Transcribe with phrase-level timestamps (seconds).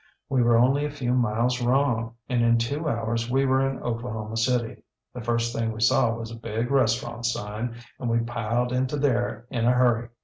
[0.29, 4.35] We were only a few miles wrong, and in two hours we were in Oklahoma
[4.35, 4.81] City.
[5.13, 9.45] The first thing we saw was a big restaurant sign, and we piled into there
[9.51, 10.09] in a hurry.